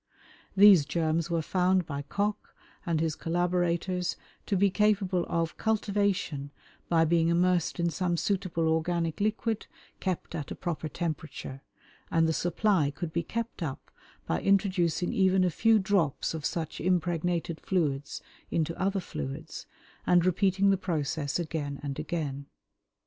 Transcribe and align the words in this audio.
These 0.57 0.85
germs 0.85 1.29
were 1.29 1.43
found 1.43 1.85
by 1.85 2.01
Koch 2.01 2.55
and 2.87 2.99
his 2.99 3.15
collaborateurs 3.15 4.17
to 4.47 4.55
be 4.57 4.71
capable 4.71 5.27
of 5.29 5.57
cultivation 5.57 6.49
by 6.89 7.05
being 7.05 7.27
immersed 7.27 7.79
in 7.79 7.91
some 7.91 8.17
suitable 8.17 8.67
organic 8.67 9.19
liquid 9.21 9.67
kept 9.99 10.33
at 10.33 10.49
a 10.49 10.55
proper 10.55 10.89
temperature, 10.89 11.61
and 12.09 12.27
the 12.27 12.33
supply 12.33 12.89
could 12.89 13.13
be 13.13 13.21
kept 13.21 13.61
up 13.61 13.91
by 14.25 14.41
introducing 14.41 15.13
even 15.13 15.43
a 15.43 15.51
few 15.51 15.77
drops 15.77 16.33
of 16.33 16.47
such 16.47 16.81
impregnated 16.81 17.59
fluids 17.61 18.23
into 18.49 18.75
other 18.81 18.99
fluids, 19.01 19.67
and 20.07 20.25
repeating 20.25 20.71
the 20.71 20.77
process 20.77 21.37
again 21.37 21.79
and 21.83 21.99
again. 21.99 22.47